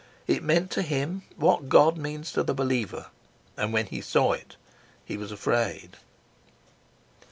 It 0.25 0.41
meant 0.41 0.71
to 0.71 0.81
him 0.81 1.21
what 1.35 1.69
God 1.69 1.95
means 1.95 2.31
to 2.33 2.41
the 2.41 2.55
believer, 2.55 3.11
and 3.55 3.71
when 3.71 3.85
he 3.85 4.01
saw 4.01 4.31
it 4.33 4.55
he 5.05 5.15
was 5.15 5.31
afraid. 5.31 5.95